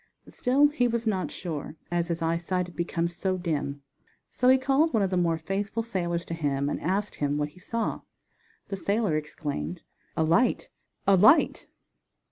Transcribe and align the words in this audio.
Still 0.29 0.69
he 0.69 0.87
was 0.87 1.05
not 1.05 1.29
sure, 1.29 1.75
as 1.91 2.07
his 2.07 2.23
eyesight 2.23 2.65
had 2.65 2.75
become 2.75 3.07
so 3.07 3.37
dim. 3.37 3.83
So 4.31 4.49
he 4.49 4.57
called 4.57 4.91
one 4.95 5.03
of 5.03 5.11
the 5.11 5.15
more 5.15 5.37
faithful 5.37 5.83
sailors 5.83 6.25
to 6.25 6.33
him 6.33 6.69
and 6.69 6.81
asked 6.81 7.17
him 7.17 7.37
what 7.37 7.49
he 7.49 7.59
saw. 7.59 8.01
The 8.69 8.77
sailor 8.77 9.15
exclaimed: 9.15 9.83
"A 10.17 10.23
light, 10.23 10.69
a 11.05 11.15
light!" 11.15 11.67